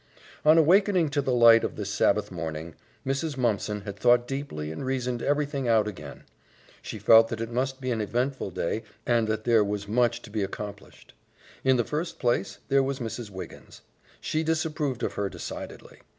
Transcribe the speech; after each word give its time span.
On 0.43 0.57
awakening 0.57 1.09
to 1.09 1.21
the 1.21 1.31
light 1.31 1.63
of 1.63 1.75
this 1.75 1.91
Sabbath 1.91 2.31
morning, 2.31 2.73
Mrs. 3.05 3.37
Mumpson 3.37 3.81
had 3.81 3.99
thought 3.99 4.27
deeply 4.27 4.71
and 4.71 4.83
reasoned 4.83 5.21
everything 5.21 5.67
out 5.67 5.87
again. 5.87 6.23
She 6.81 6.97
felt 6.97 7.27
that 7.27 7.39
it 7.39 7.51
must 7.51 7.79
be 7.79 7.91
an 7.91 8.01
eventful 8.01 8.49
day 8.49 8.81
and 9.05 9.27
that 9.27 9.43
there 9.43 9.63
was 9.63 9.87
much 9.87 10.23
to 10.23 10.31
be 10.31 10.41
accomplished. 10.41 11.13
In 11.63 11.77
the 11.77 11.83
first 11.85 12.17
place 12.17 12.57
there 12.67 12.81
was 12.81 12.97
Mrs. 12.97 13.29
Wiggins. 13.29 13.81
She 14.19 14.41
disapproved 14.41 15.03
of 15.03 15.13
her 15.13 15.29
decidedly. 15.29 16.01